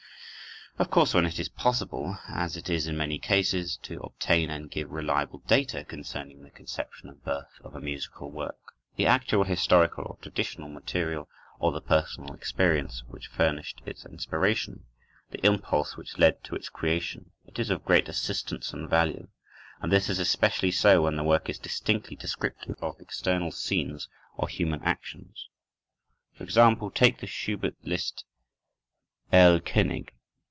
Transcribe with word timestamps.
Of 0.79 0.89
course, 0.89 1.13
when 1.13 1.25
it 1.27 1.37
is 1.39 1.49
possible, 1.49 2.17
as 2.29 2.57
it 2.57 2.67
is 2.69 2.87
in 2.87 2.97
many 2.97 3.19
cases, 3.19 3.77
to 3.83 3.99
obtain 4.01 4.49
and 4.49 4.71
give 4.71 4.89
reliable 4.89 5.39
data 5.39 5.83
concerning 5.83 6.41
the 6.41 6.49
conception 6.49 7.09
and 7.09 7.23
birth 7.23 7.59
of 7.63 7.75
a 7.75 7.81
musical 7.81 8.31
work, 8.31 8.55
the 8.95 9.05
actual 9.05 9.43
historical 9.43 10.05
or 10.05 10.17
traditional 10.23 10.69
material, 10.69 11.27
or 11.59 11.71
the 11.71 11.81
personal 11.81 12.33
experience, 12.33 13.03
which 13.07 13.27
furnished 13.27 13.81
its 13.85 14.05
inspiration, 14.05 14.85
the 15.29 15.45
impulse 15.45 15.97
which 15.97 16.17
led 16.17 16.41
to 16.45 16.55
its 16.55 16.69
creation, 16.69 17.29
it 17.45 17.59
is 17.59 17.69
of 17.69 17.85
great 17.85 18.07
assistance 18.09 18.73
and 18.73 18.89
value; 18.89 19.27
and 19.81 19.91
this 19.91 20.09
is 20.09 20.17
especially 20.19 20.71
so 20.71 21.03
when 21.03 21.17
the 21.17 21.23
work 21.23 21.47
is 21.49 21.59
distinctly 21.59 22.15
descriptive 22.15 22.77
of 22.81 22.95
external 22.99 23.51
scenes 23.51 24.07
or 24.35 24.47
human 24.47 24.81
actions. 24.83 25.49
For 26.33 26.43
example, 26.45 26.89
take 26.89 27.19
the 27.19 27.27
Schubert 27.27 27.75
Liszt 27.83 28.23
"Erlkönig." 29.33 30.07